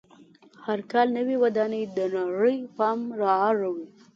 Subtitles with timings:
[0.65, 3.87] هر کال نوې ودانۍ د نړۍ پام را اړوي.